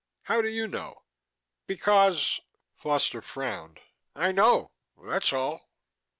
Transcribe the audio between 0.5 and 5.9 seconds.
know?" "Because" Foster frowned. "I know, that's all."